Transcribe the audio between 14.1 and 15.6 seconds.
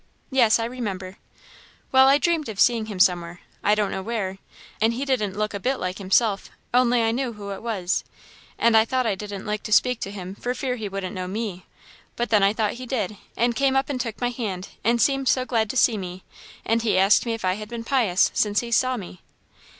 my hand, and seemed so